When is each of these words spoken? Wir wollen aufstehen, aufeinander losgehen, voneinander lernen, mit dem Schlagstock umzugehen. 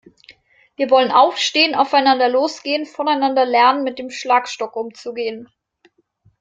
Wir 0.77 0.89
wollen 0.89 1.11
aufstehen, 1.11 1.75
aufeinander 1.75 2.27
losgehen, 2.27 2.87
voneinander 2.87 3.45
lernen, 3.45 3.83
mit 3.83 3.99
dem 3.99 4.09
Schlagstock 4.09 4.75
umzugehen. 4.75 5.47